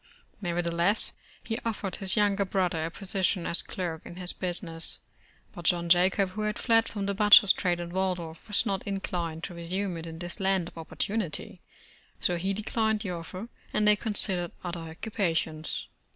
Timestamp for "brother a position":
2.43-3.45